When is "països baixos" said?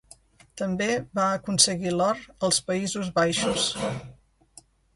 2.73-3.69